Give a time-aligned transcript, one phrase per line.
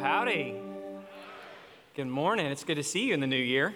[0.00, 0.54] howdy.
[1.96, 2.46] Good morning.
[2.46, 3.74] It's good to see you in the new year.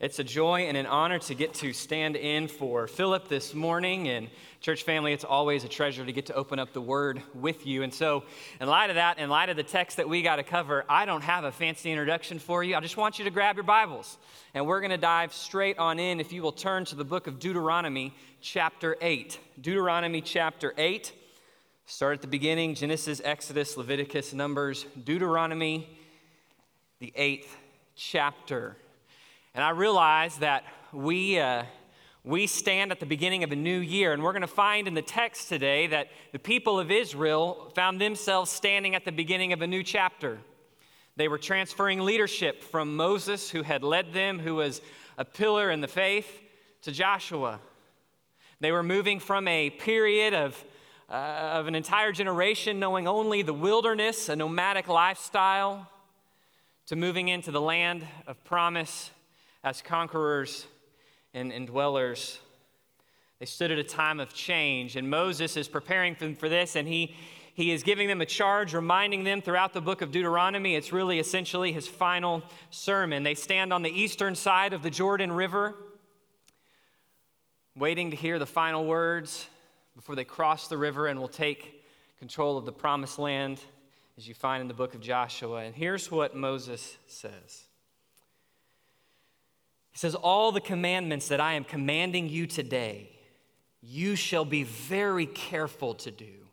[0.00, 4.08] It's a joy and an honor to get to stand in for Philip this morning.
[4.08, 4.28] And,
[4.60, 7.82] church family, it's always a treasure to get to open up the word with you.
[7.82, 8.24] And so,
[8.60, 11.06] in light of that, in light of the text that we got to cover, I
[11.06, 12.76] don't have a fancy introduction for you.
[12.76, 14.18] I just want you to grab your Bibles.
[14.52, 16.20] And we're going to dive straight on in.
[16.20, 19.38] If you will turn to the book of Deuteronomy, chapter 8.
[19.62, 21.12] Deuteronomy, chapter 8.
[21.88, 25.88] Start at the beginning Genesis, Exodus, Leviticus, Numbers, Deuteronomy,
[26.98, 27.56] the eighth
[27.94, 28.76] chapter.
[29.54, 31.62] And I realize that we, uh,
[32.24, 34.94] we stand at the beginning of a new year, and we're going to find in
[34.94, 39.62] the text today that the people of Israel found themselves standing at the beginning of
[39.62, 40.38] a new chapter.
[41.14, 44.80] They were transferring leadership from Moses, who had led them, who was
[45.18, 46.42] a pillar in the faith,
[46.82, 47.60] to Joshua.
[48.58, 50.64] They were moving from a period of,
[51.08, 55.88] uh, of an entire generation knowing only the wilderness, a nomadic lifestyle,
[56.86, 59.10] to moving into the land of promise
[59.62, 60.66] as conquerors
[61.34, 62.38] and, and dwellers.
[63.38, 66.88] They stood at a time of change, and Moses is preparing for, for this, and
[66.88, 67.14] he,
[67.54, 70.74] he is giving them a charge, reminding them throughout the book of Deuteronomy.
[70.74, 73.22] It's really essentially his final sermon.
[73.22, 75.74] They stand on the eastern side of the Jordan River,
[77.76, 79.48] waiting to hear the final words
[79.96, 81.82] before they cross the river and will take
[82.18, 83.60] control of the promised land,
[84.16, 85.62] as you find in the book of Joshua.
[85.64, 87.64] And here's what Moses says.
[89.90, 93.10] He says, All the commandments that I am commanding you today,
[93.80, 96.45] you shall be very careful to do,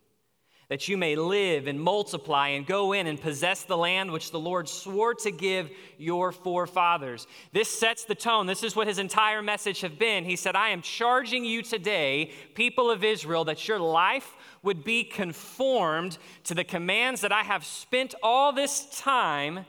[0.73, 4.39] that you may live and multiply and go in and possess the land which the
[4.39, 7.27] Lord swore to give your forefathers.
[7.51, 8.47] This sets the tone.
[8.47, 10.25] This is what his entire message have been.
[10.25, 15.03] He said, I am charging you today, people of Israel, that your life would be
[15.03, 19.67] conformed to the commands that I have spent all this time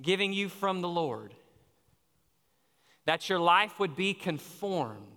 [0.00, 1.34] giving you from the Lord
[3.06, 5.11] that your life would be conformed,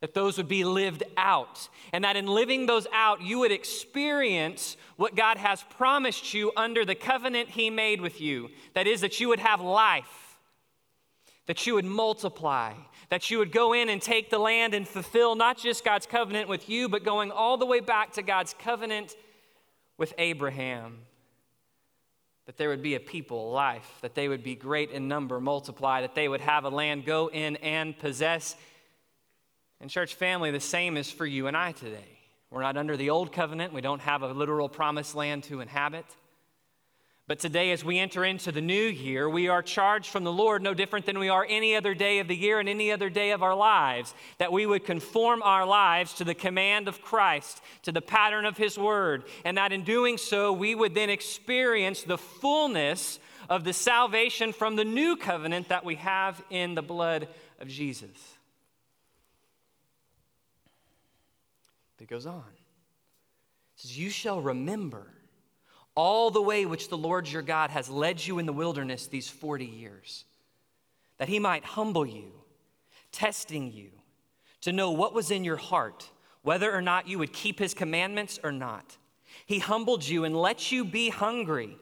[0.00, 4.76] that those would be lived out, and that in living those out, you would experience
[4.96, 8.50] what God has promised you under the covenant He made with you.
[8.74, 10.38] That is, that you would have life,
[11.46, 12.74] that you would multiply,
[13.08, 16.48] that you would go in and take the land and fulfill not just God's covenant
[16.48, 19.16] with you, but going all the way back to God's covenant
[19.96, 20.98] with Abraham
[22.46, 26.00] that there would be a people, life, that they would be great in number, multiply,
[26.00, 28.54] that they would have a land, go in and possess.
[29.80, 32.18] And, church family, the same is for you and I today.
[32.50, 36.06] We're not under the old covenant, we don't have a literal promised land to inhabit.
[37.28, 40.62] But today, as we enter into the new year, we are charged from the Lord
[40.62, 43.32] no different than we are any other day of the year and any other day
[43.32, 47.90] of our lives, that we would conform our lives to the command of Christ, to
[47.90, 52.16] the pattern of His Word, and that in doing so, we would then experience the
[52.16, 53.18] fullness
[53.50, 57.26] of the salvation from the new covenant that we have in the blood
[57.58, 58.35] of Jesus.
[62.00, 62.44] It goes on.
[63.74, 65.12] It says, You shall remember
[65.94, 69.28] all the way which the Lord your God has led you in the wilderness these
[69.28, 70.24] 40 years,
[71.18, 72.32] that he might humble you,
[73.12, 73.90] testing you,
[74.60, 76.10] to know what was in your heart,
[76.42, 78.98] whether or not you would keep his commandments or not.
[79.46, 81.78] He humbled you and let you be hungry,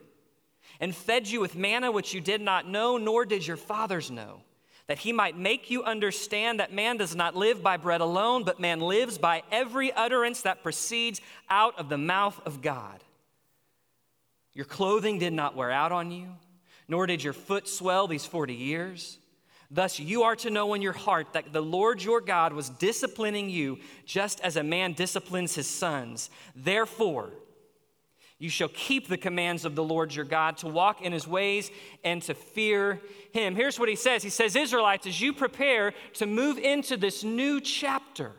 [0.79, 4.41] and fed you with manna which you did not know, nor did your fathers know,
[4.87, 8.59] that he might make you understand that man does not live by bread alone, but
[8.59, 13.03] man lives by every utterance that proceeds out of the mouth of God.
[14.53, 16.27] Your clothing did not wear out on you,
[16.87, 19.17] nor did your foot swell these 40 years.
[19.71, 23.49] Thus, you are to know in your heart that the Lord your God was disciplining
[23.49, 26.29] you just as a man disciplines his sons.
[26.55, 27.31] Therefore,
[28.37, 31.71] you shall keep the commands of the Lord your God to walk in his ways
[32.03, 33.01] and to fear
[33.31, 33.55] him.
[33.55, 37.61] Here's what he says He says, Israelites, as you prepare to move into this new
[37.61, 38.33] chapter,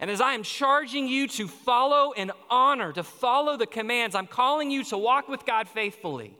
[0.00, 4.26] and as I am charging you to follow and honor, to follow the commands, I'm
[4.26, 6.36] calling you to walk with God faithfully.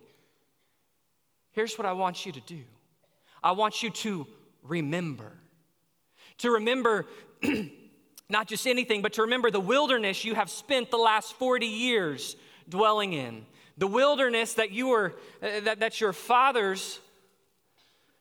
[1.53, 2.63] Here's what I want you to do
[3.43, 4.27] I want you to
[4.63, 5.33] remember.
[6.39, 7.07] To remember
[8.31, 12.37] not just anything, but to remember the wilderness you have spent the last 40 years
[12.69, 13.47] dwelling in.
[13.79, 16.99] The wilderness that you were, uh, that, that your fathers,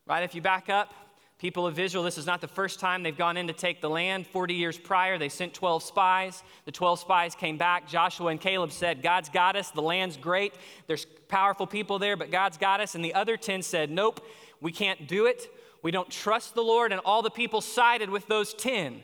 [0.06, 0.24] right?
[0.24, 0.94] If you back up,
[1.39, 3.89] people of Israel, this is not the first time they've gone in to take the
[3.89, 4.25] land.
[4.27, 6.42] 40 years prior, they sent 12 spies.
[6.65, 7.88] The 12 spies came back.
[7.88, 9.71] Joshua and Caleb said, God's got us.
[9.71, 10.54] The land's great.
[10.88, 12.95] There's powerful people there, but God's got us.
[12.95, 14.25] And the other 10 said, Nope,
[14.62, 15.48] we can't do it.
[15.83, 16.92] We don't trust the Lord.
[16.92, 19.01] And all the people sided with those 10.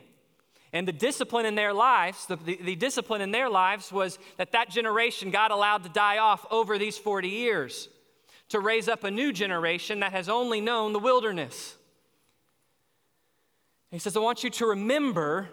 [0.73, 4.51] And the discipline in their lives, the, the, the, discipline in their lives was that
[4.53, 7.87] that generation got allowed to die off over these 40 years
[8.49, 11.75] to raise up a new generation that has only known the wilderness.
[13.91, 15.47] He says, I want you to remember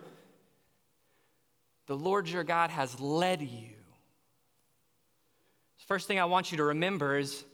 [1.87, 3.75] the Lord your God has led you.
[5.91, 7.45] First thing I want you to remember is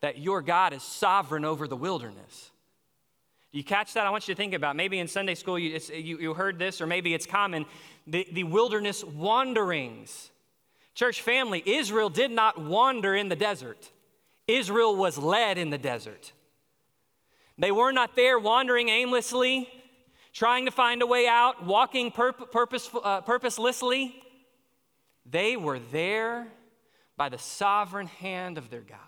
[0.00, 2.50] that your God is sovereign over the wilderness.
[3.52, 4.06] Do you catch that?
[4.06, 6.80] I want you to think about maybe in Sunday school you, you, you heard this,
[6.80, 7.66] or maybe it's common
[8.06, 10.30] the, the wilderness wanderings.
[10.94, 13.90] Church family, Israel did not wander in the desert,
[14.46, 16.32] Israel was led in the desert.
[17.58, 19.68] They were not there wandering aimlessly,
[20.32, 24.14] trying to find a way out, walking purpose, uh, purposelessly.
[25.26, 26.48] They were there
[27.18, 28.98] by the sovereign hand of their God.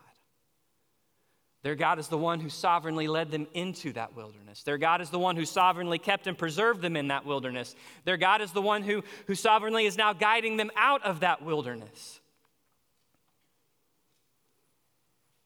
[1.62, 4.64] Their God is the one who sovereignly led them into that wilderness.
[4.64, 7.76] Their God is the one who sovereignly kept and preserved them in that wilderness.
[8.04, 11.44] Their God is the one who, who sovereignly is now guiding them out of that
[11.44, 12.20] wilderness.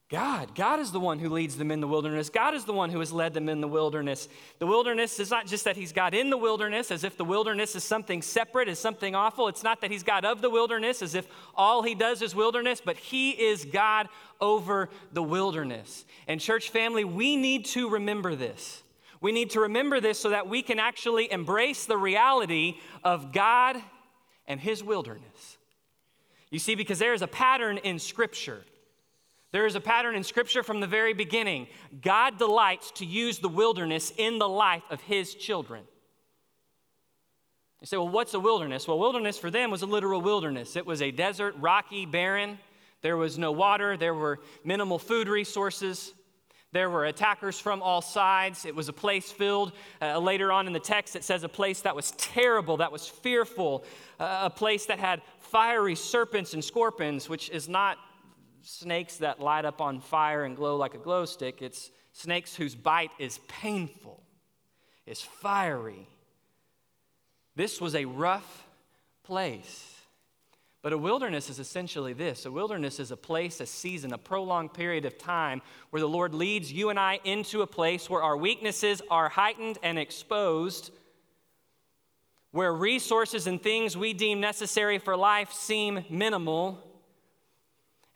[0.09, 0.55] God.
[0.55, 2.29] God is the one who leads them in the wilderness.
[2.29, 4.29] God is the one who has led them in the wilderness.
[4.57, 7.75] The wilderness is not just that He's God in the wilderness, as if the wilderness
[7.75, 9.49] is something separate, is something awful.
[9.49, 12.81] It's not that He's God of the wilderness, as if all He does is wilderness,
[12.83, 14.07] but He is God
[14.39, 16.05] over the wilderness.
[16.25, 18.83] And, church family, we need to remember this.
[19.19, 23.75] We need to remember this so that we can actually embrace the reality of God
[24.47, 25.57] and His wilderness.
[26.49, 28.63] You see, because there is a pattern in Scripture.
[29.51, 31.67] There is a pattern in Scripture from the very beginning.
[32.01, 35.83] God delights to use the wilderness in the life of His children.
[37.79, 38.87] You say, well, what's a wilderness?
[38.87, 40.75] Well, wilderness for them was a literal wilderness.
[40.75, 42.57] It was a desert, rocky, barren.
[43.01, 43.95] There was no water.
[43.95, 46.11] There were minimal food resources.
[46.73, 48.65] There were attackers from all sides.
[48.65, 49.71] It was a place filled,
[50.01, 53.07] uh, later on in the text, it says a place that was terrible, that was
[53.07, 53.85] fearful,
[54.19, 57.97] uh, a place that had fiery serpents and scorpions, which is not
[58.67, 61.61] snakes that light up on fire and glow like a glow stick.
[61.61, 64.21] It's snakes whose bite is painful,
[65.05, 66.07] is fiery.
[67.55, 68.67] This was a rough
[69.23, 69.93] place.
[70.81, 74.73] But a wilderness is essentially this a wilderness is a place, a season, a prolonged
[74.73, 78.37] period of time where the Lord leads you and I into a place where our
[78.37, 80.91] weaknesses are heightened and exposed,
[82.51, 86.83] where resources and things we deem necessary for life seem minimal,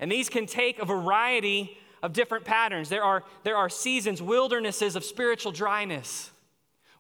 [0.01, 2.89] and these can take a variety of different patterns.
[2.89, 6.31] There are, there are seasons, wildernesses of spiritual dryness.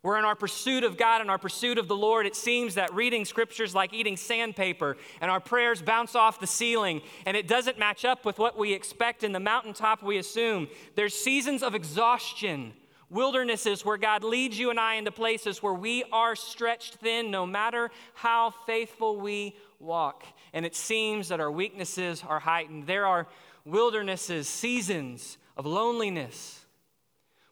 [0.01, 2.91] Where in our pursuit of God and our pursuit of the Lord, it seems that
[2.93, 7.77] reading scriptures like eating sandpaper and our prayers bounce off the ceiling and it doesn't
[7.77, 10.67] match up with what we expect in the mountaintop we assume.
[10.95, 12.73] There's seasons of exhaustion,
[13.11, 17.45] wildernesses where God leads you and I into places where we are stretched thin no
[17.45, 20.23] matter how faithful we walk.
[20.53, 22.87] And it seems that our weaknesses are heightened.
[22.87, 23.27] There are
[23.65, 26.65] wildernesses, seasons of loneliness,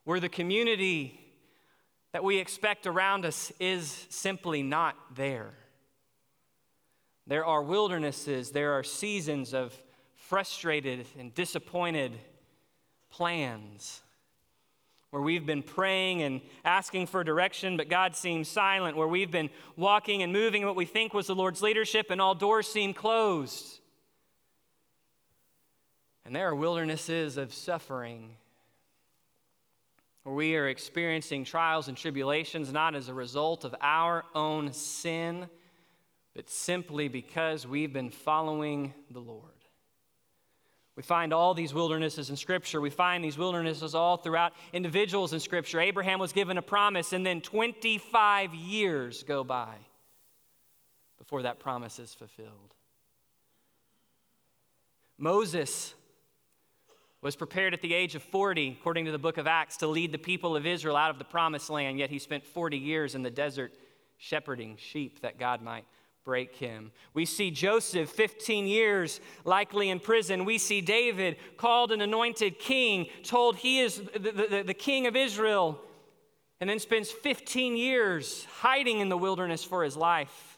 [0.06, 1.20] where the community
[2.14, 5.52] that we expect around us is simply not there.
[7.28, 9.78] There are wildernesses, there are seasons of
[10.16, 12.14] frustrated and disappointed
[13.12, 14.02] plans
[15.12, 19.50] where we've been praying and asking for direction, but God seems silent, where we've been
[19.76, 23.80] walking and moving what we think was the Lord's leadership, and all doors seem closed.
[26.26, 28.36] And there are wildernesses of suffering
[30.24, 35.50] where we are experiencing trials and tribulations not as a result of our own sin,
[36.36, 39.59] but simply because we've been following the Lord.
[41.00, 42.82] We find all these wildernesses in Scripture.
[42.82, 45.80] We find these wildernesses all throughout individuals in Scripture.
[45.80, 49.76] Abraham was given a promise, and then 25 years go by
[51.18, 52.76] before that promise is fulfilled.
[55.18, 55.94] Moses
[57.22, 60.12] was prepared at the age of 40, according to the book of Acts, to lead
[60.12, 63.24] the people of Israel out of the promised land, yet he spent 40 years in
[63.24, 63.72] the desert
[64.18, 65.86] shepherding sheep that God might
[66.24, 66.92] break him.
[67.14, 70.46] We see Joseph 15 years likely in prison.
[70.46, 75.16] We see David called an anointed king, told he is the, the, the, king of
[75.16, 75.80] Israel,
[76.60, 80.58] and then spends 15 years hiding in the wilderness for his life.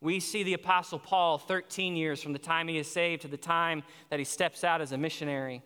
[0.00, 3.36] We see the Apostle Paul 13 years from the time he is saved to the
[3.36, 5.62] time that he steps out as a missionary.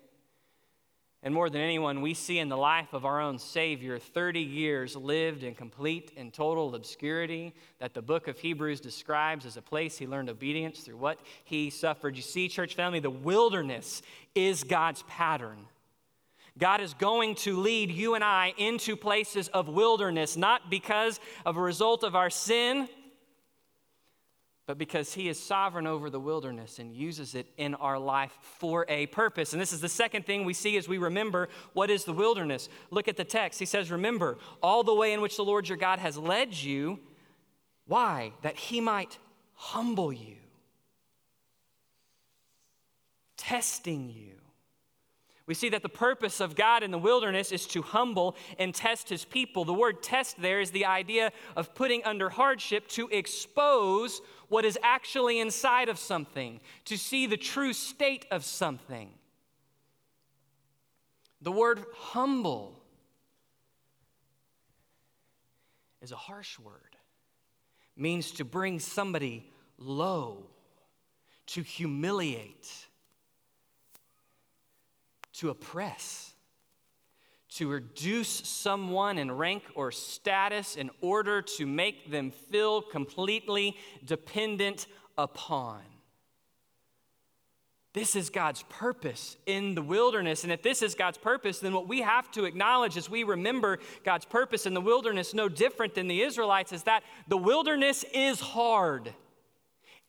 [1.26, 4.94] And more than anyone, we see in the life of our own Savior 30 years
[4.94, 9.98] lived in complete and total obscurity that the book of Hebrews describes as a place
[9.98, 12.14] he learned obedience through what he suffered.
[12.14, 14.02] You see, church family, the wilderness
[14.36, 15.66] is God's pattern.
[16.58, 21.56] God is going to lead you and I into places of wilderness, not because of
[21.56, 22.88] a result of our sin,
[24.66, 28.84] but because He is sovereign over the wilderness and uses it in our life for
[28.88, 29.52] a purpose.
[29.52, 32.68] And this is the second thing we see as we remember what is the wilderness.
[32.90, 33.58] Look at the text.
[33.58, 36.98] He says, Remember all the way in which the Lord your God has led you.
[37.86, 38.32] Why?
[38.42, 39.18] That He might
[39.54, 40.36] humble you,
[43.36, 44.36] testing you
[45.46, 49.08] we see that the purpose of God in the wilderness is to humble and test
[49.08, 49.64] his people.
[49.64, 54.76] The word test there is the idea of putting under hardship to expose what is
[54.82, 59.10] actually inside of something, to see the true state of something.
[61.40, 62.82] The word humble
[66.02, 66.96] is a harsh word,
[67.96, 69.48] means to bring somebody
[69.78, 70.46] low,
[71.46, 72.85] to humiliate
[75.38, 76.34] to oppress,
[77.50, 84.86] to reduce someone in rank or status in order to make them feel completely dependent
[85.16, 85.80] upon.
[87.96, 90.44] This is God's purpose in the wilderness.
[90.44, 93.78] And if this is God's purpose, then what we have to acknowledge as we remember
[94.04, 98.38] God's purpose in the wilderness, no different than the Israelites, is that the wilderness is
[98.38, 99.14] hard.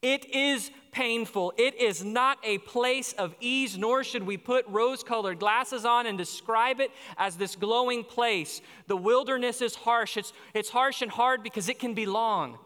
[0.01, 1.53] It is painful.
[1.57, 6.05] It is not a place of ease, nor should we put rose colored glasses on
[6.05, 8.61] and describe it as this glowing place.
[8.87, 10.17] The wilderness is harsh.
[10.17, 12.57] It's, it's harsh and hard because it can be long.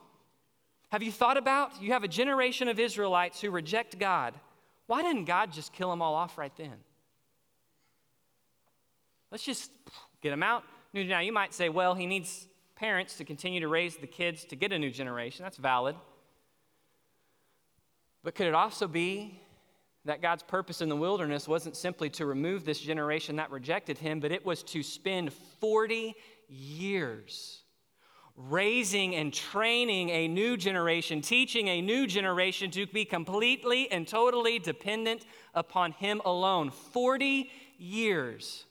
[0.92, 1.82] Have you thought about?
[1.82, 4.34] You have a generation of Israelites who reject God.
[4.88, 6.74] Why didn't God just kill them all off right then?
[9.32, 9.72] Let's just
[10.22, 10.66] get them out.
[10.94, 12.46] Now, you might say, well, he needs
[12.76, 15.44] parents to continue to raise the kids to get a new generation.
[15.44, 15.96] That's valid.
[18.24, 19.42] But could it also be
[20.06, 24.20] that God's purpose in the wilderness wasn't simply to remove this generation that rejected him,
[24.20, 26.16] but it was to spend 40
[26.48, 27.62] years
[28.36, 34.58] raising and training a new generation, teaching a new generation to be completely and totally
[34.58, 36.72] dependent upon him alone.
[36.72, 38.66] 40 years.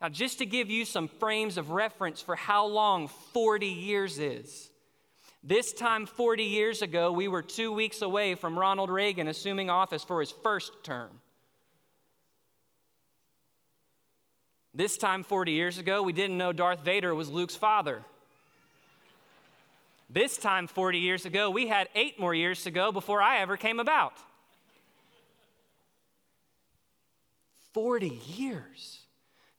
[0.00, 4.67] Now, just to give you some frames of reference for how long 40 years is.
[5.48, 10.04] This time 40 years ago, we were two weeks away from Ronald Reagan assuming office
[10.04, 11.08] for his first term.
[14.74, 18.02] This time 40 years ago, we didn't know Darth Vader was Luke's father.
[20.10, 23.56] This time 40 years ago, we had eight more years to go before I ever
[23.56, 24.12] came about.
[27.72, 29.00] 40 years.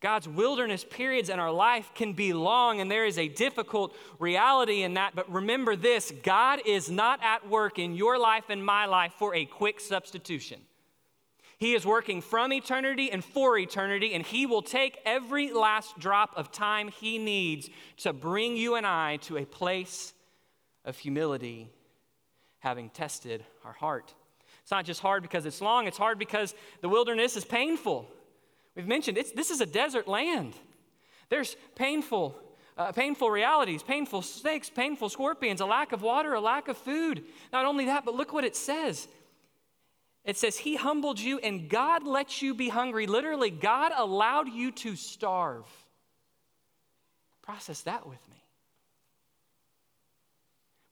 [0.01, 4.83] God's wilderness periods in our life can be long, and there is a difficult reality
[4.83, 5.13] in that.
[5.13, 9.35] But remember this God is not at work in your life and my life for
[9.35, 10.61] a quick substitution.
[11.57, 16.31] He is working from eternity and for eternity, and He will take every last drop
[16.37, 20.13] of time He needs to bring you and I to a place
[20.85, 21.67] of humility,
[22.59, 24.13] having tested our heart.
[24.61, 28.09] It's not just hard because it's long, it's hard because the wilderness is painful.
[28.75, 30.53] We've mentioned this is a desert land.
[31.29, 32.35] There's painful,
[32.77, 37.23] uh, painful realities, painful snakes, painful scorpions, a lack of water, a lack of food.
[37.53, 39.07] Not only that, but look what it says.
[40.25, 43.07] It says, He humbled you and God let you be hungry.
[43.07, 45.65] Literally, God allowed you to starve.
[47.41, 48.43] Process that with me.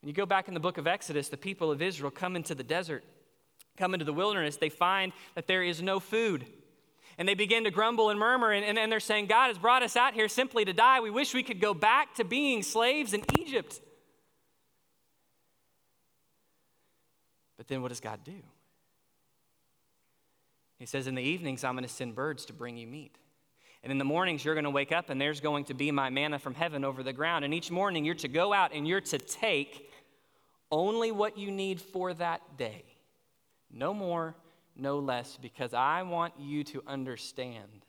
[0.02, 2.56] When you go back in the book of Exodus, the people of Israel come into
[2.56, 3.04] the desert,
[3.78, 6.46] come into the wilderness, they find that there is no food
[7.18, 9.84] and they begin to grumble and murmur, and, and, and they're saying, God has brought
[9.84, 11.00] us out here simply to die.
[11.00, 13.82] We wish we could go back to being slaves in Egypt.
[17.58, 18.44] But then what does God do?
[20.78, 23.18] He says, In the evenings, I'm going to send birds to bring you meat.
[23.84, 26.10] And in the mornings, you're going to wake up and there's going to be my
[26.10, 27.46] manna from heaven over the ground.
[27.46, 29.90] And each morning, you're to go out and you're to take
[30.72, 32.84] only what you need for that day.
[33.72, 34.36] No more,
[34.80, 37.86] no less, because I want you to understand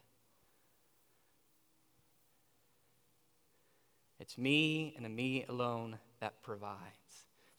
[4.21, 6.77] it's me and me alone that provides.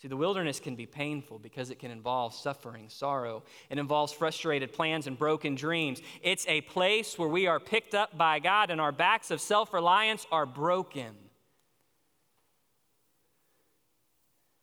[0.02, 3.44] See, the wilderness can be painful because it can involve suffering, sorrow.
[3.70, 6.02] It involves frustrated plans and broken dreams.
[6.22, 9.74] It's a place where we are picked up by God and our backs of self
[9.74, 11.16] reliance are broken.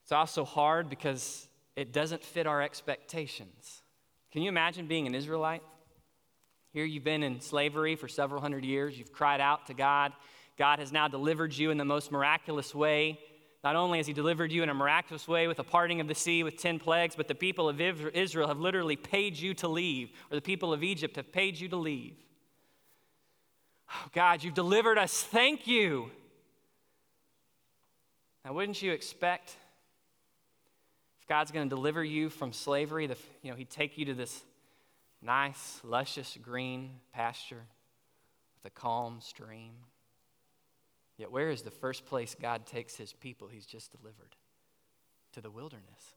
[0.04, 3.82] It's also hard because it doesn't fit our expectations.
[4.36, 5.62] Can you imagine being an Israelite?
[6.74, 8.98] Here you've been in slavery for several hundred years.
[8.98, 10.12] You've cried out to God.
[10.58, 13.18] God has now delivered you in the most miraculous way.
[13.64, 16.14] Not only has He delivered you in a miraculous way with a parting of the
[16.14, 20.10] sea with 10 plagues, but the people of Israel have literally paid you to leave,
[20.30, 22.18] or the people of Egypt have paid you to leave.
[23.90, 25.22] Oh, God, you've delivered us.
[25.22, 26.10] Thank you.
[28.44, 29.56] Now, wouldn't you expect
[31.28, 34.44] God's going to deliver you from slavery, the, you know, He'd take you to this
[35.22, 37.64] nice, luscious green pasture
[38.62, 39.72] with a calm stream?
[41.16, 44.36] Yet, where is the first place God takes His people He's just delivered?
[45.32, 46.14] To the wilderness.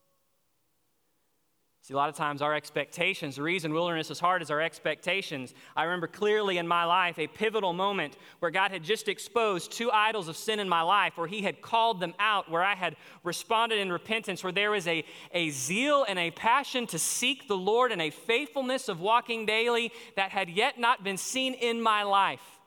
[1.81, 5.53] See, a lot of times our expectations, the reason wilderness is hard is our expectations.
[5.75, 9.89] I remember clearly in my life a pivotal moment where God had just exposed two
[9.89, 12.95] idols of sin in my life, where He had called them out, where I had
[13.23, 17.57] responded in repentance, where there was a, a zeal and a passion to seek the
[17.57, 22.03] Lord and a faithfulness of walking daily that had yet not been seen in my
[22.03, 22.59] life.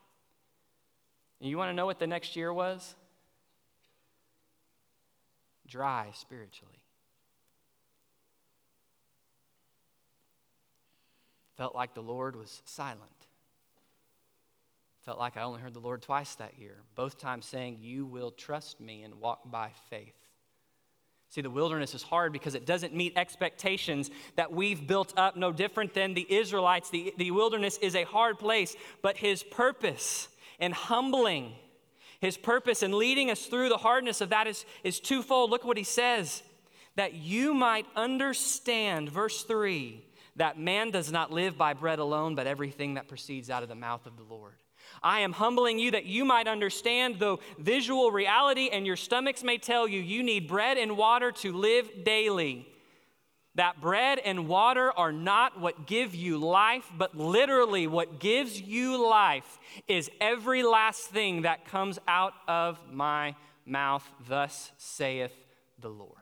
[1.40, 2.94] And you want to know what the next year was?
[5.66, 6.81] Dry spiritually.
[11.62, 12.98] Felt like the Lord was silent.
[15.02, 18.32] Felt like I only heard the Lord twice that year, both times saying, You will
[18.32, 20.16] trust me and walk by faith.
[21.28, 25.52] See, the wilderness is hard because it doesn't meet expectations that we've built up, no
[25.52, 26.90] different than the Israelites.
[26.90, 30.26] The, the wilderness is a hard place, but his purpose
[30.58, 31.52] in humbling,
[32.18, 35.52] his purpose in leading us through the hardness of that is, is twofold.
[35.52, 36.42] Look what he says
[36.96, 40.02] that you might understand, verse 3
[40.36, 43.74] that man does not live by bread alone, but everything that proceeds out of the
[43.74, 44.54] mouth of the Lord.
[45.02, 49.58] I am humbling you that you might understand, though visual reality and your stomachs may
[49.58, 52.66] tell you you need bread and water to live daily.
[53.54, 59.06] That bread and water are not what give you life, but literally what gives you
[59.08, 63.36] life is every last thing that comes out of my
[63.66, 64.10] mouth.
[64.26, 65.32] Thus saith
[65.78, 66.21] the Lord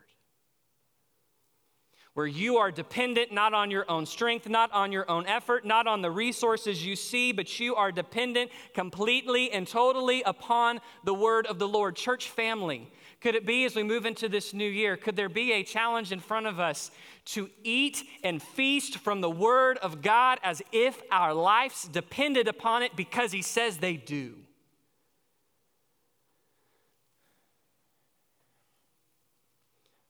[2.13, 5.87] where you are dependent not on your own strength, not on your own effort, not
[5.87, 11.45] on the resources you see, but you are dependent completely and totally upon the word
[11.45, 11.95] of the Lord.
[11.95, 12.91] Church family,
[13.21, 16.11] could it be as we move into this new year, could there be a challenge
[16.11, 16.91] in front of us
[17.23, 22.83] to eat and feast from the word of God as if our lives depended upon
[22.83, 24.35] it because he says they do?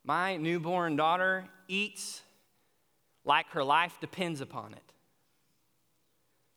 [0.03, 2.21] My newborn daughter eats
[3.23, 4.93] like her life depends upon it.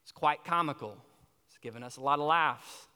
[0.03, 0.97] It's quite comical.
[1.47, 2.89] It's given us a lot of laughs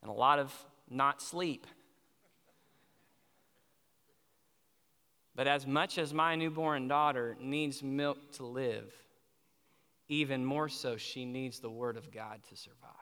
[0.00, 0.52] and a lot of
[0.88, 1.66] not sleep.
[5.34, 8.92] But as much as my newborn daughter needs milk to live,
[10.08, 13.01] even more so, she needs the Word of God to survive.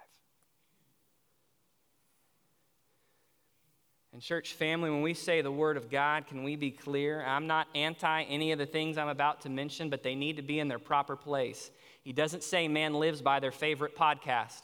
[4.20, 7.24] And, church family, when we say the Word of God, can we be clear?
[7.24, 10.42] I'm not anti any of the things I'm about to mention, but they need to
[10.42, 11.70] be in their proper place.
[12.02, 14.60] He doesn't say man lives by their favorite podcast,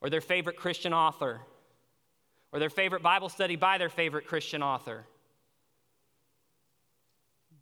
[0.00, 1.40] or their favorite Christian author,
[2.52, 5.04] or their favorite Bible study by their favorite Christian author,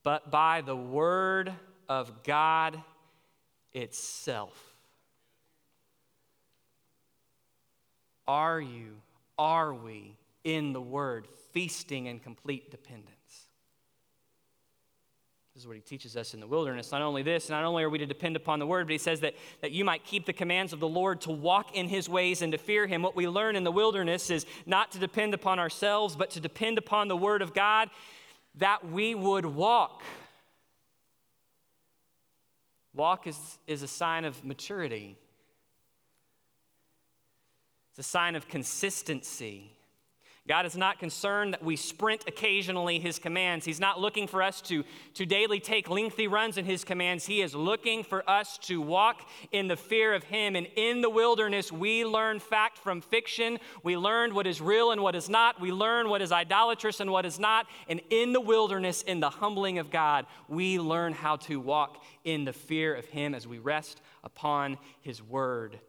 [0.03, 1.55] but by the Word
[1.89, 2.79] of God
[3.73, 4.63] itself.
[8.27, 8.97] Are you
[9.39, 13.15] are we in the Word, feasting in complete dependence?
[15.59, 16.93] This is what he teaches us in the wilderness.
[16.93, 19.19] Not only this, not only are we to depend upon the word, but he says
[19.23, 22.43] that, that you might keep the commands of the Lord to walk in his ways
[22.43, 23.03] and to fear him.
[23.03, 26.79] What we learn in the wilderness is not to depend upon ourselves, but to depend
[26.79, 27.91] upon the word of God
[28.59, 30.05] that we would walk.
[32.95, 35.17] Walk is, is a sign of maturity.
[37.99, 39.73] It's a sign of consistency.
[40.47, 43.67] God is not concerned that we sprint occasionally His commands.
[43.67, 44.85] He's not looking for us to,
[45.15, 47.27] to daily take lengthy runs in His commands.
[47.27, 50.55] He is looking for us to walk in the fear of Him.
[50.55, 53.59] And in the wilderness, we learn fact from fiction.
[53.83, 55.61] We learn what is real and what is not.
[55.61, 57.67] We learn what is idolatrous and what is not.
[57.89, 62.45] And in the wilderness, in the humbling of God, we learn how to walk in
[62.45, 65.81] the fear of Him as we rest upon His word.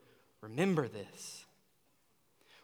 [0.41, 1.45] Remember this.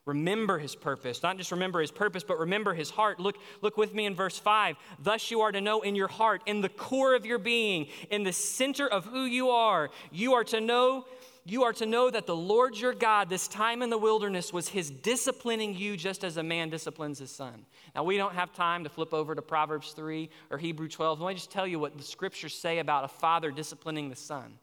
[0.06, 1.24] Remember his purpose.
[1.24, 3.20] Not just remember his purpose, but remember his heart.
[3.20, 4.78] Look, look with me in verse 5.
[5.00, 8.24] Thus you are to know in your heart, in the core of your being, in
[8.24, 11.06] the center of who you are, you are to know.
[11.48, 14.68] You are to know that the Lord your God, this time in the wilderness, was
[14.68, 17.68] his disciplining you just as a man disciplines his son.
[17.94, 21.22] Now, we don't have time to flip over to Proverbs 3 or Hebrew 12.
[21.22, 24.58] Let me just tell you what the scriptures say about a father disciplining the son.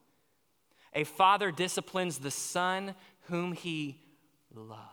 [0.92, 2.96] A father disciplines the son
[3.28, 4.00] whom he
[4.52, 4.91] loves.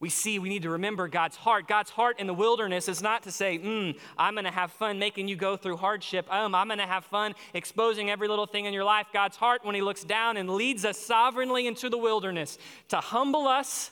[0.00, 1.68] We see we need to remember God's heart.
[1.68, 4.98] God's heart in the wilderness is not to say, mm, I'm going to have fun
[4.98, 6.26] making you go through hardship.
[6.32, 9.08] Um, I'm going to have fun exposing every little thing in your life.
[9.12, 12.58] God's heart, when He looks down and leads us sovereignly into the wilderness
[12.88, 13.90] to humble us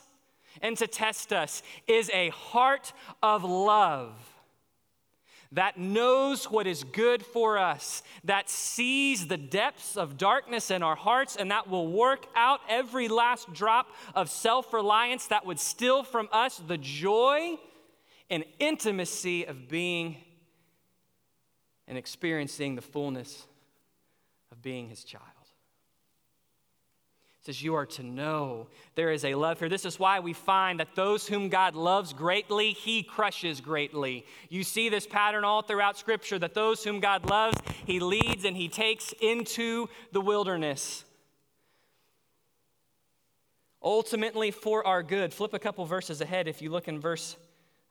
[0.63, 2.91] and to test us, is a heart
[3.21, 4.15] of love
[5.51, 10.95] that knows what is good for us, that sees the depths of darkness in our
[10.95, 16.03] hearts, and that will work out every last drop of self reliance that would steal
[16.03, 17.57] from us the joy
[18.29, 20.17] and intimacy of being
[21.87, 23.47] and experiencing the fullness
[24.51, 25.38] of being his child
[27.49, 29.69] says you are to know there is a love here.
[29.69, 34.23] This is why we find that those whom God loves greatly, he crushes greatly.
[34.49, 37.57] You see this pattern all throughout Scripture that those whom God loves,
[37.87, 41.03] he leads and he takes into the wilderness.
[43.81, 45.33] Ultimately for our good.
[45.33, 47.35] Flip a couple verses ahead if you look in verse,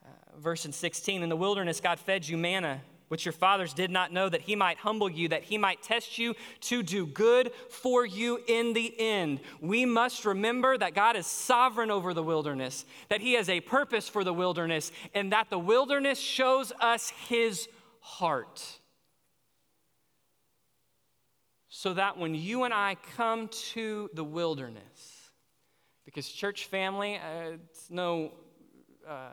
[0.05, 1.25] uh, verse in 16.
[1.25, 4.55] In the wilderness, God fed you manna which your fathers did not know, that he
[4.55, 8.95] might humble you, that he might test you to do good for you in the
[8.99, 9.41] end.
[9.61, 14.09] We must remember that God is sovereign over the wilderness, that he has a purpose
[14.09, 17.69] for the wilderness, and that the wilderness shows us his
[18.01, 18.63] heart.
[21.69, 25.31] So that when you and I come to the wilderness,
[26.05, 28.33] because church family, uh, it's no.
[29.07, 29.29] Uh,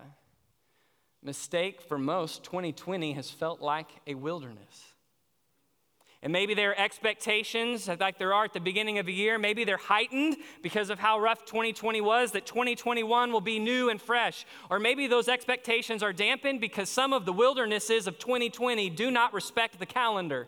[1.26, 4.94] mistake for most, 2020 has felt like a wilderness.
[6.22, 9.78] And maybe their expectations, like there are at the beginning of a year, maybe they're
[9.78, 14.44] heightened because of how rough 2020 was, that 2021 will be new and fresh.
[14.72, 19.34] Or maybe those expectations are dampened because some of the wildernesses of 2020 do not
[19.34, 20.48] respect the calendar.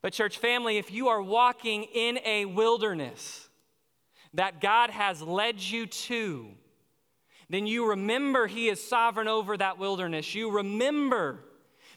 [0.00, 3.50] But, church family, if you are walking in a wilderness
[4.32, 6.46] that God has led you to,
[7.50, 10.34] then you remember He is sovereign over that wilderness.
[10.34, 11.40] You remember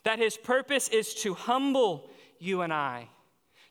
[0.03, 3.07] that His purpose is to humble you and I,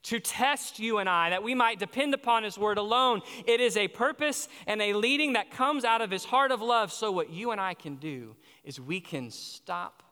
[0.05, 3.21] to test you and I, that we might depend upon His word alone.
[3.47, 6.93] It is a purpose and a leading that comes out of His heart of love.
[6.93, 10.05] So, what you and I can do is we can stop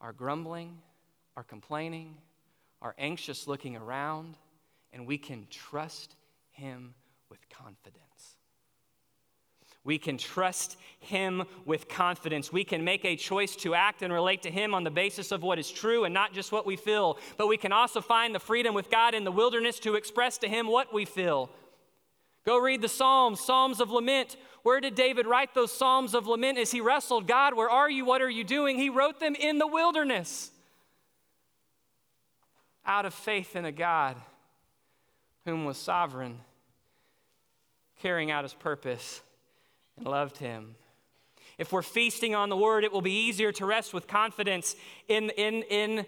[0.00, 0.78] our grumbling,
[1.36, 2.16] our complaining,
[2.80, 4.36] our anxious looking around,
[4.92, 6.14] and we can trust
[6.52, 6.94] Him
[7.28, 8.01] with confidence.
[9.84, 12.52] We can trust Him with confidence.
[12.52, 15.42] We can make a choice to act and relate to Him on the basis of
[15.42, 17.18] what is true and not just what we feel.
[17.36, 20.48] But we can also find the freedom with God in the wilderness to express to
[20.48, 21.50] Him what we feel.
[22.44, 24.36] Go read the Psalms, Psalms of Lament.
[24.62, 27.26] Where did David write those Psalms of Lament as he wrestled?
[27.26, 28.04] God, where are you?
[28.04, 28.76] What are you doing?
[28.78, 30.50] He wrote them in the wilderness
[32.84, 34.16] out of faith in a God
[35.44, 36.38] whom was sovereign,
[38.00, 39.20] carrying out his purpose
[39.96, 40.76] and loved him.
[41.58, 44.74] If we're feasting on the word, it will be easier to rest with confidence
[45.06, 46.04] in, in, in uh,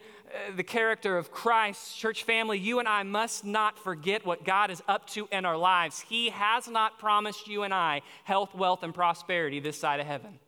[0.56, 1.96] the character of Christ.
[1.96, 5.56] Church family, you and I must not forget what God is up to in our
[5.56, 6.00] lives.
[6.00, 10.38] He has not promised you and I health, wealth, and prosperity this side of heaven.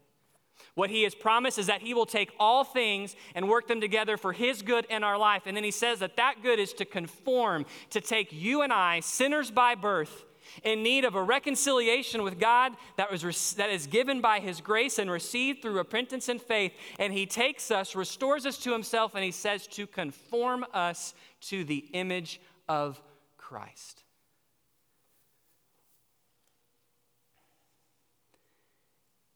[0.74, 4.16] What he has promised is that he will take all things and work them together
[4.16, 5.42] for his good in our life.
[5.46, 9.00] And then he says that that good is to conform, to take you and I,
[9.00, 10.24] sinners by birth,
[10.62, 14.98] in need of a reconciliation with God that, was, that is given by His grace
[14.98, 16.72] and received through repentance and faith.
[16.98, 21.64] And He takes us, restores us to Himself, and He says to conform us to
[21.64, 23.00] the image of
[23.36, 24.02] Christ.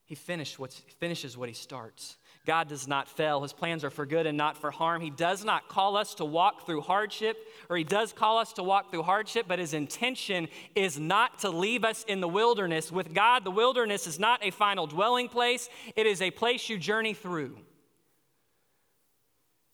[0.05, 2.17] He finishes what He starts.
[2.47, 3.43] God does not fail.
[3.43, 5.03] His plans are for good and not for harm.
[5.03, 7.37] He does not call us to walk through hardship,
[7.69, 11.51] or He does call us to walk through hardship, but His intention is not to
[11.51, 12.91] leave us in the wilderness.
[12.91, 16.79] With God, the wilderness is not a final dwelling place, it is a place you
[16.79, 17.57] journey through.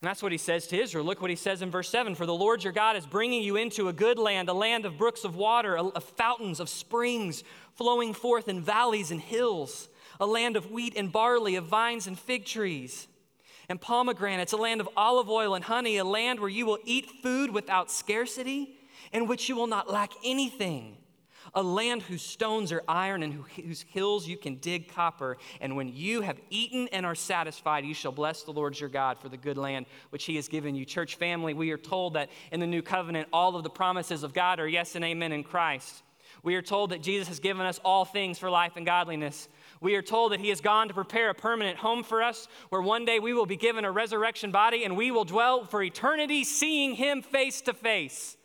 [0.02, 1.06] And that's what he says to Israel.
[1.06, 3.56] Look what he says in verse 7 For the Lord your God is bringing you
[3.56, 7.42] into a good land, a land of brooks of water, of fountains, of springs
[7.74, 9.88] flowing forth in valleys and hills
[10.20, 13.08] a land of wheat and barley, of vines and fig trees
[13.68, 17.10] and pomegranates, a land of olive oil and honey, a land where you will eat
[17.22, 18.76] food without scarcity,
[19.12, 20.96] in which you will not lack anything.
[21.54, 25.38] A land whose stones are iron and whose hills you can dig copper.
[25.60, 29.18] And when you have eaten and are satisfied, you shall bless the Lord your God
[29.18, 30.84] for the good land which he has given you.
[30.84, 34.34] Church family, we are told that in the new covenant, all of the promises of
[34.34, 36.02] God are yes and amen in Christ.
[36.42, 39.48] We are told that Jesus has given us all things for life and godliness.
[39.80, 42.82] We are told that He has gone to prepare a permanent home for us where
[42.82, 46.44] one day we will be given a resurrection body and we will dwell for eternity
[46.44, 48.36] seeing Him face to face.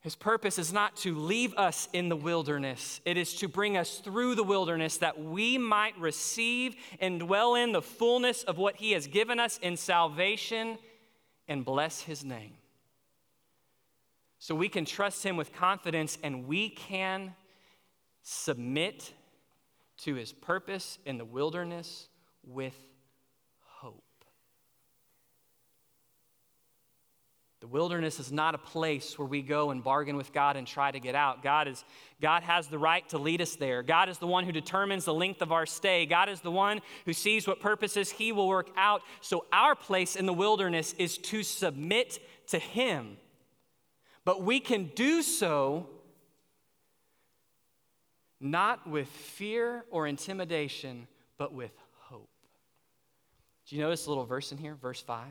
[0.00, 3.98] His purpose is not to leave us in the wilderness, it is to bring us
[3.98, 8.92] through the wilderness that we might receive and dwell in the fullness of what He
[8.92, 10.78] has given us in salvation
[11.48, 12.57] and bless His name.
[14.38, 17.34] So we can trust Him with confidence and we can
[18.22, 19.12] submit
[19.98, 22.08] to His purpose in the wilderness
[22.46, 22.76] with
[23.80, 24.04] hope.
[27.60, 30.92] The wilderness is not a place where we go and bargain with God and try
[30.92, 31.42] to get out.
[31.42, 31.84] God, is,
[32.20, 33.82] God has the right to lead us there.
[33.82, 36.06] God is the one who determines the length of our stay.
[36.06, 39.02] God is the one who sees what purposes He will work out.
[39.20, 43.16] So, our place in the wilderness is to submit to Him.
[44.28, 45.88] But we can do so
[48.38, 51.70] not with fear or intimidation, but with
[52.02, 52.28] hope.
[53.66, 54.74] Do you notice a little verse in here?
[54.74, 55.24] Verse 5?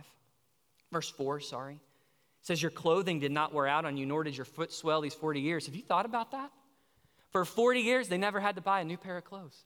[0.91, 1.79] Verse 4, sorry
[2.41, 5.13] says, Your clothing did not wear out on you, nor did your foot swell these
[5.13, 5.67] 40 years.
[5.67, 6.49] Have you thought about that?
[7.29, 9.65] For 40 years, they never had to buy a new pair of clothes,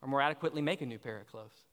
[0.00, 1.65] or more adequately, make a new pair of clothes.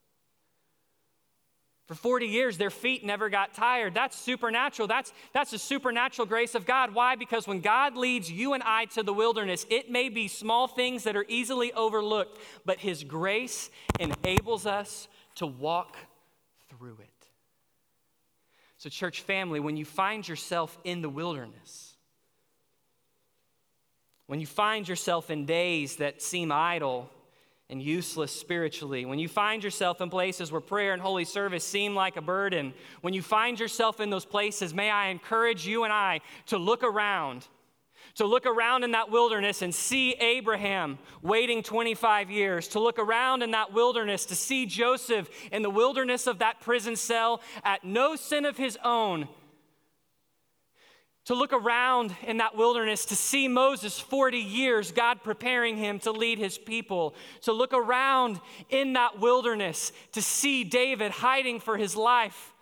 [1.85, 3.93] For 40 years, their feet never got tired.
[3.93, 4.87] That's supernatural.
[4.87, 6.93] That's, that's the supernatural grace of God.
[6.93, 7.15] Why?
[7.15, 11.03] Because when God leads you and I to the wilderness, it may be small things
[11.03, 13.69] that are easily overlooked, but His grace
[13.99, 15.97] enables us to walk
[16.69, 17.09] through it.
[18.77, 21.95] So, church family, when you find yourself in the wilderness,
[24.27, 27.09] when you find yourself in days that seem idle
[27.73, 31.95] and useless spiritually, when you find yourself in places where prayer and holy service seem
[31.95, 35.91] like a burden, when you find yourself in those places, may I encourage you and
[35.91, 37.47] I to look around
[38.15, 43.41] to look around in that wilderness and see Abraham waiting 25 years, to look around
[43.41, 48.15] in that wilderness, to see Joseph in the wilderness of that prison cell at no
[48.15, 49.27] sin of his own,
[51.25, 56.12] to look around in that wilderness, to see Moses 40 years, God preparing him to
[56.12, 61.95] lead his people, to look around in that wilderness, to see David hiding for his
[61.95, 62.53] life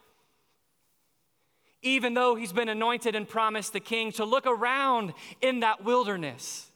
[1.81, 6.67] even though he's been anointed and promised the king, to look around in that wilderness,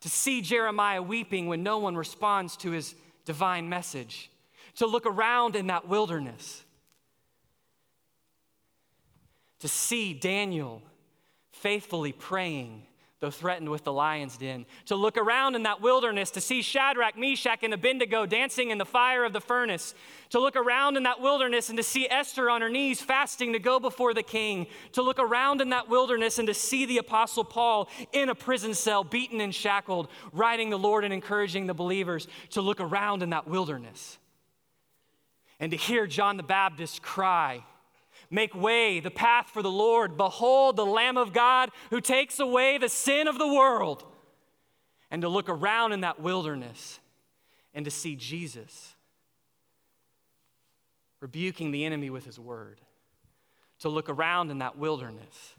[0.00, 4.30] to see Jeremiah weeping when no one responds to his divine message,
[4.76, 6.64] to look around in that wilderness,
[9.60, 10.82] to see Daniel
[11.52, 12.86] faithfully praying
[13.18, 17.16] though threatened with the lion's den, to look around in that wilderness to see Shadrach,
[17.16, 19.94] Meshach, and Abednego dancing in the fire of the furnace,
[20.28, 23.58] to look around in that wilderness and to see Esther on her knees fasting to
[23.58, 27.42] go before the king, to look around in that wilderness and to see the apostle
[27.42, 32.28] Paul in a prison cell, beaten and shackled, writing the Lord and encouraging the believers,
[32.50, 34.18] to look around in that wilderness
[35.58, 37.64] and to hear John the Baptist cry,
[38.30, 40.16] Make way, the path for the Lord.
[40.16, 44.04] Behold, the Lamb of God who takes away the sin of the world.
[45.10, 46.98] And to look around in that wilderness
[47.72, 48.94] and to see Jesus
[51.20, 52.80] rebuking the enemy with his word.
[53.80, 55.54] To look around in that wilderness,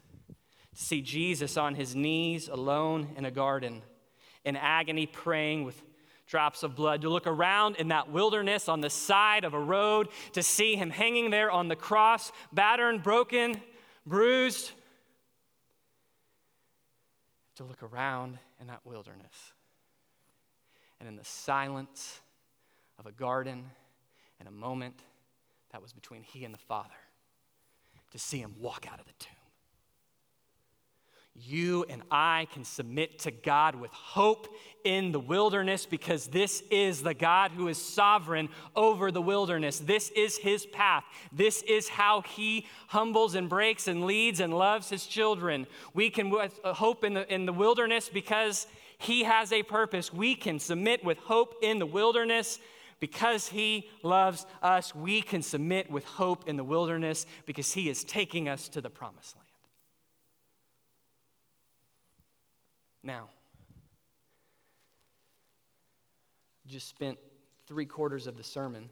[0.74, 3.82] to see Jesus on his knees alone in a garden,
[4.44, 5.80] in agony, praying with
[6.28, 10.08] drops of blood, to look around in that wilderness on the side of a road,
[10.32, 13.60] to see him hanging there on the cross, battered, broken,
[14.06, 14.70] bruised,
[17.56, 19.52] to look around in that wilderness.
[21.00, 22.20] And in the silence
[22.98, 23.64] of a garden,
[24.40, 25.00] in a moment
[25.72, 26.90] that was between he and the Father,
[28.12, 29.37] to see him walk out of the tomb
[31.46, 34.48] you and I can submit to God with hope
[34.84, 39.78] in the wilderness because this is the God who is sovereign over the wilderness.
[39.78, 41.04] This is his path.
[41.32, 45.66] This is how he humbles and breaks and leads and loves his children.
[45.94, 48.66] We can with hope in the, in the wilderness because
[48.98, 50.12] he has a purpose.
[50.12, 52.58] We can submit with hope in the wilderness
[53.00, 54.94] because he loves us.
[54.94, 58.90] We can submit with hope in the wilderness because he is taking us to the
[58.90, 59.47] promised land.
[63.02, 63.28] Now,
[66.66, 67.18] just spent
[67.66, 68.88] three quarters of the sermon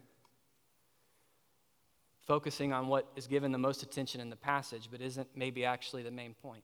[2.25, 6.03] focusing on what is given the most attention in the passage, but isn't maybe actually
[6.03, 6.63] the main point.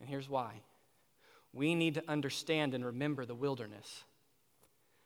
[0.00, 0.62] And here's why
[1.52, 4.04] we need to understand and remember the wilderness.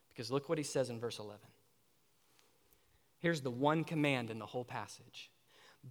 [0.09, 1.41] Because look what he says in verse 11.
[3.21, 5.31] Here's the one command in the whole passage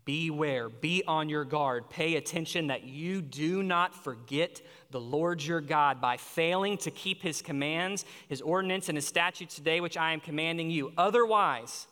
[0.09, 5.61] Beware, be on your guard, pay attention that you do not forget the Lord your
[5.61, 10.13] God by failing to keep his commands, his ordinance, and his statutes today, which I
[10.13, 10.93] am commanding you.
[10.97, 11.85] Otherwise,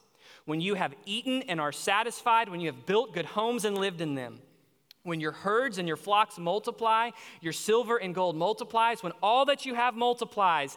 [0.45, 4.01] when you have eaten and are satisfied, when you have built good homes and lived
[4.01, 4.39] in them,
[5.03, 9.63] when your herds and your flocks multiply, your silver and gold multiplies, when all that
[9.63, 10.75] you have multiplies,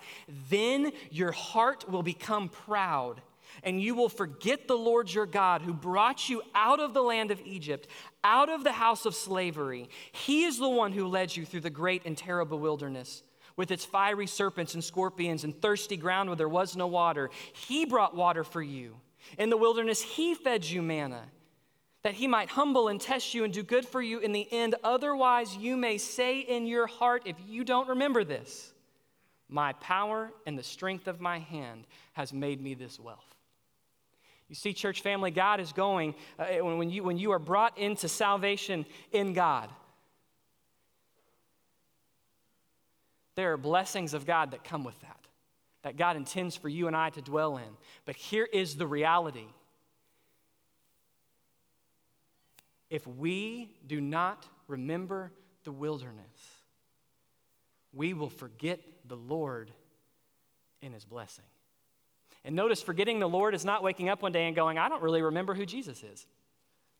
[0.50, 3.22] then your heart will become proud
[3.62, 7.30] and you will forget the Lord your God who brought you out of the land
[7.30, 7.86] of Egypt,
[8.24, 9.88] out of the house of slavery.
[10.12, 13.22] He is the one who led you through the great and terrible wilderness
[13.56, 17.30] with its fiery serpents and scorpions and thirsty ground where there was no water.
[17.52, 18.96] He brought water for you.
[19.38, 21.22] In the wilderness, He fed you manna
[22.02, 24.74] that he might humble and test you and do good for you in the end.
[24.82, 28.72] Otherwise, you may say in your heart, if you don't remember this,
[29.48, 33.29] my power and the strength of my hand has made me this wealth.
[34.50, 38.08] You see, church family, God is going, uh, when, you, when you are brought into
[38.08, 39.70] salvation in God,
[43.36, 45.20] there are blessings of God that come with that,
[45.82, 47.76] that God intends for you and I to dwell in.
[48.04, 49.46] But here is the reality
[52.90, 55.30] if we do not remember
[55.62, 56.18] the wilderness,
[57.92, 59.70] we will forget the Lord
[60.82, 61.44] in his blessing.
[62.44, 65.02] And notice, forgetting the Lord is not waking up one day and going, I don't
[65.02, 66.26] really remember who Jesus is.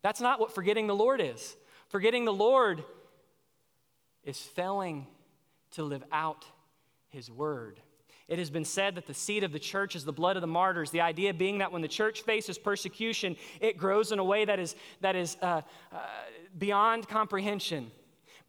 [0.02, 1.56] That's not what forgetting the Lord is.
[1.88, 2.84] Forgetting the Lord
[4.24, 5.06] is failing
[5.72, 6.44] to live out
[7.08, 7.80] his word.
[8.28, 10.46] It has been said that the seed of the church is the blood of the
[10.46, 10.90] martyrs.
[10.90, 14.60] The idea being that when the church faces persecution, it grows in a way that
[14.60, 15.98] is, that is uh, uh,
[16.56, 17.90] beyond comprehension.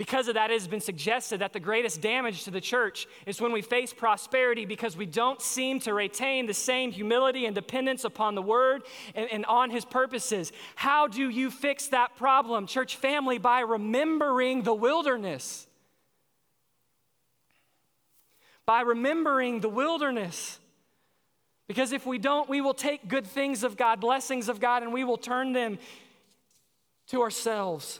[0.01, 3.39] Because of that, it has been suggested that the greatest damage to the church is
[3.39, 8.03] when we face prosperity because we don't seem to retain the same humility and dependence
[8.03, 8.81] upon the word
[9.13, 10.51] and, and on his purposes.
[10.73, 13.37] How do you fix that problem, church family?
[13.37, 15.67] By remembering the wilderness
[18.65, 20.59] by remembering the wilderness.
[21.67, 24.93] Because if we don't, we will take good things of God, blessings of God, and
[24.93, 25.77] we will turn them
[27.09, 27.99] to ourselves.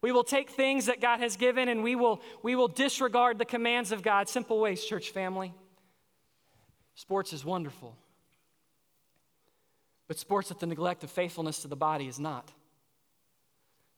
[0.00, 3.44] We will take things that God has given and we will, we will disregard the
[3.44, 4.28] commands of God.
[4.28, 5.52] Simple ways, church family.
[6.94, 7.96] Sports is wonderful.
[10.06, 12.50] But sports at the neglect of faithfulness to the body is not.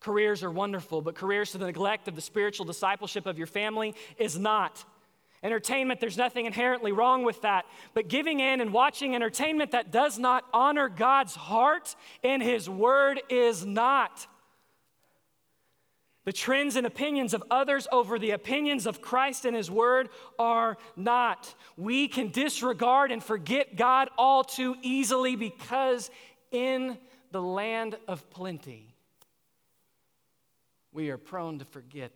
[0.00, 3.94] Careers are wonderful, but careers to the neglect of the spiritual discipleship of your family
[4.18, 4.84] is not.
[5.42, 7.64] Entertainment, there's nothing inherently wrong with that.
[7.94, 13.20] But giving in and watching entertainment that does not honor God's heart and His word
[13.28, 14.26] is not.
[16.24, 20.76] The trends and opinions of others over the opinions of Christ and His Word are
[20.94, 21.54] not.
[21.76, 26.10] We can disregard and forget God all too easily because
[26.50, 26.98] in
[27.32, 28.94] the land of plenty,
[30.92, 32.12] we are prone to forget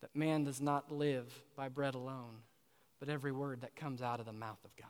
[0.00, 1.26] that man does not live
[1.56, 2.36] by bread alone,
[3.00, 4.86] but every word that comes out of the mouth of God.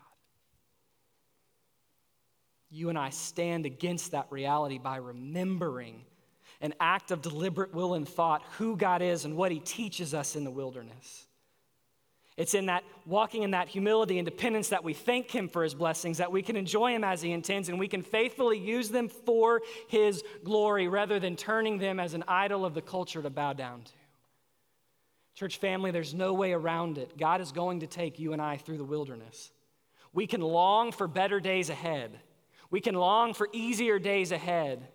[2.70, 6.04] You and I stand against that reality by remembering
[6.60, 10.36] an act of deliberate will and thought who God is and what He teaches us
[10.36, 11.26] in the wilderness.
[12.36, 15.74] It's in that walking in that humility and dependence that we thank Him for His
[15.74, 19.08] blessings, that we can enjoy Him as He intends, and we can faithfully use them
[19.08, 23.54] for His glory rather than turning them as an idol of the culture to bow
[23.54, 23.92] down to.
[25.34, 27.16] Church family, there's no way around it.
[27.16, 29.52] God is going to take you and I through the wilderness.
[30.12, 32.18] We can long for better days ahead,
[32.70, 34.86] we can long for easier days ahead.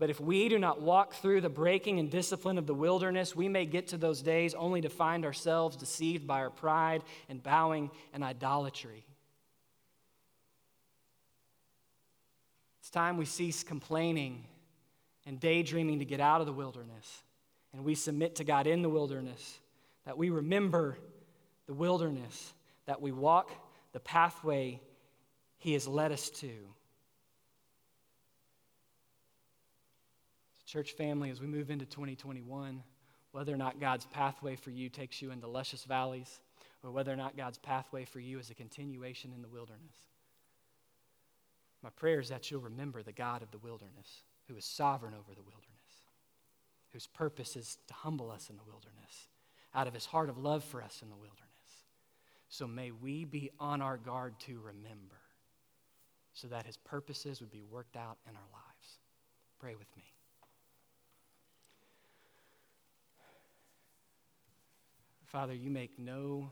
[0.00, 3.48] But if we do not walk through the breaking and discipline of the wilderness, we
[3.48, 7.90] may get to those days only to find ourselves deceived by our pride and bowing
[8.12, 9.04] and idolatry.
[12.80, 14.44] It's time we cease complaining
[15.26, 17.22] and daydreaming to get out of the wilderness
[17.72, 19.58] and we submit to God in the wilderness,
[20.04, 20.98] that we remember
[21.66, 22.52] the wilderness,
[22.86, 23.50] that we walk
[23.92, 24.80] the pathway
[25.58, 26.50] He has led us to.
[30.70, 32.82] Church family, as we move into 2021,
[33.32, 36.40] whether or not God's pathway for you takes you into luscious valleys,
[36.82, 39.96] or whether or not God's pathway for you is a continuation in the wilderness.
[41.82, 45.34] My prayer is that you'll remember the God of the wilderness, who is sovereign over
[45.34, 45.70] the wilderness
[46.92, 49.28] whose purpose is to humble us in the wilderness,
[49.74, 51.38] out of his heart of love for us in the wilderness.
[52.48, 55.20] So may we be on our guard to remember,
[56.32, 58.98] so that his purposes would be worked out in our lives.
[59.58, 60.04] Pray with me.
[65.30, 66.50] Father, you make no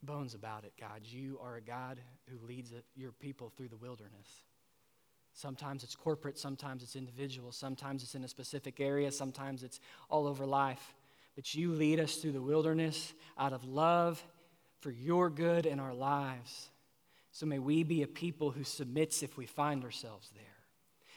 [0.00, 1.00] bones about it, God.
[1.02, 1.98] You are a God
[2.30, 4.44] who leads your people through the wilderness.
[5.32, 10.28] Sometimes it's corporate, sometimes it's individual, sometimes it's in a specific area, sometimes it's all
[10.28, 10.94] over life.
[11.34, 14.24] But you lead us through the wilderness out of love
[14.78, 16.70] for your good in our lives.
[17.32, 20.55] So may we be a people who submits if we find ourselves there.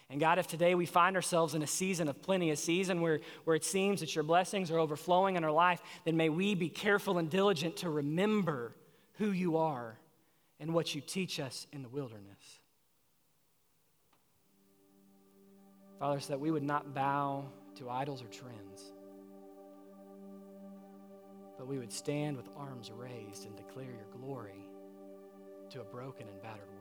[0.10, 3.20] And God, if today we find ourselves in a season of plenty, a season where,
[3.44, 6.70] where it seems that your blessings are overflowing in our life, then may we be
[6.70, 8.76] careful and diligent to remember
[9.20, 10.00] who you are
[10.60, 12.60] and what you teach us in the wilderness.
[16.00, 17.46] Father, so that we would not bow
[17.76, 18.94] to idols or trends,
[21.58, 24.66] but we would stand with arms raised and declare your glory
[25.70, 26.79] to a broken and battered world.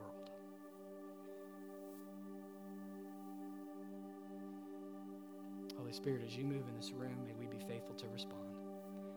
[5.89, 8.43] Holy Spirit, as you move in this room, may we be faithful to respond.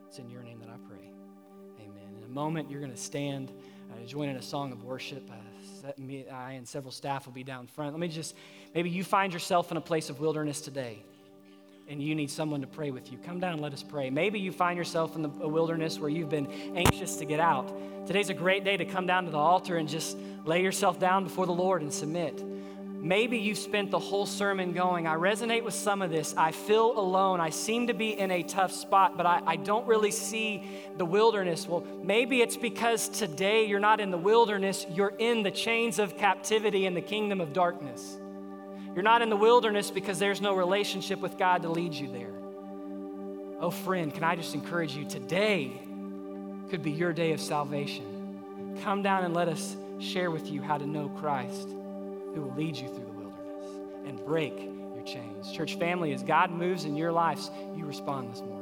[0.08, 1.12] It's in your name that I pray.
[1.82, 2.16] Amen.
[2.18, 3.52] In a moment, you're going to stand,
[3.92, 5.30] uh, join in a song of worship.
[5.30, 7.92] Uh, me, I and several staff will be down front.
[7.92, 8.36] Let me just,
[8.74, 11.04] maybe you find yourself in a place of wilderness today
[11.90, 13.18] and you need someone to pray with you.
[13.18, 14.10] Come down and let us pray.
[14.10, 17.68] Maybe you find yourself in the wilderness where you've been anxious to get out.
[18.08, 21.26] Today's a great day to come down to the altar and just lay yourself down
[21.26, 22.42] before the Lord and submit.
[23.02, 26.36] Maybe you've spent the whole sermon going, I resonate with some of this.
[26.38, 27.40] I feel alone.
[27.40, 30.64] I seem to be in a tough spot, but I, I, don't really see
[30.98, 31.68] the wilderness.
[31.68, 36.16] Well, maybe it's because today you're not in the wilderness, you're in the chains of
[36.16, 38.18] captivity in the kingdom of darkness.
[38.94, 42.36] You're not in the wilderness because there's no relationship with God to lead you there.
[43.60, 45.82] Oh, friend, can I just encourage you today
[46.70, 48.78] could be your day of salvation.
[48.84, 51.68] Come down and let us share with you how to know Christ
[52.34, 53.66] who will lead you through the wilderness
[54.06, 54.58] and break
[54.96, 55.52] your chains.
[55.52, 58.61] Church family, as God moves in your lives, you respond this morning.